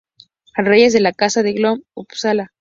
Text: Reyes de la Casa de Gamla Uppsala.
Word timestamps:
Reyes 0.55 0.93
de 0.93 0.99
la 0.99 1.13
Casa 1.13 1.43
de 1.43 1.53
Gamla 1.53 1.77
Uppsala. 1.93 2.51